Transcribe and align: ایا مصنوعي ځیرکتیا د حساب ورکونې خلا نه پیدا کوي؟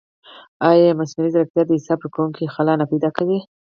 ایا 0.69 0.97
مصنوعي 0.99 1.31
ځیرکتیا 1.33 1.63
د 1.65 1.71
حساب 1.77 1.99
ورکونې 2.01 2.45
خلا 2.53 2.73
نه 2.81 2.85
پیدا 2.91 3.09
کوي؟ 3.17 3.39